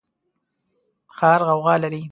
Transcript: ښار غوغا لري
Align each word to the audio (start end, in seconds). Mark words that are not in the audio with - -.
ښار 1.15 1.41
غوغا 1.47 1.75
لري 1.83 2.01